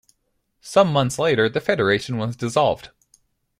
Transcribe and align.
Some 0.61 0.91
months 0.91 1.19
later 1.19 1.47
the 1.47 1.61
federation 1.61 2.17
was 2.17 2.35
dissolved. 2.35 2.89